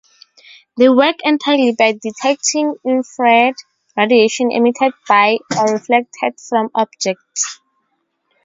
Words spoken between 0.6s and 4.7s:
They work entirely by detecting infrared radiation